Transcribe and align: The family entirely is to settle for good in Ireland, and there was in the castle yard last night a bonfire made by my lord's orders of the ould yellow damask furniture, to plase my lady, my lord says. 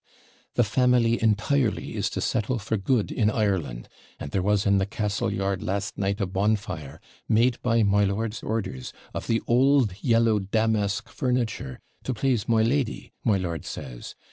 The 0.55 0.63
family 0.63 1.21
entirely 1.21 1.95
is 1.95 2.09
to 2.09 2.21
settle 2.21 2.57
for 2.57 2.75
good 2.75 3.11
in 3.11 3.29
Ireland, 3.29 3.87
and 4.19 4.31
there 4.31 4.41
was 4.41 4.65
in 4.65 4.79
the 4.79 4.87
castle 4.87 5.31
yard 5.31 5.61
last 5.61 5.95
night 5.95 6.19
a 6.19 6.25
bonfire 6.25 6.99
made 7.29 7.61
by 7.61 7.83
my 7.83 8.03
lord's 8.05 8.41
orders 8.41 8.93
of 9.13 9.27
the 9.27 9.43
ould 9.47 9.93
yellow 10.03 10.39
damask 10.39 11.07
furniture, 11.07 11.79
to 12.03 12.15
plase 12.15 12.49
my 12.49 12.63
lady, 12.63 13.11
my 13.23 13.37
lord 13.37 13.63
says. 13.63 14.15